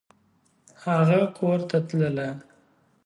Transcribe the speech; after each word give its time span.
هغه 0.83 1.19
کورته 1.37 1.77
تلله! 1.87 2.29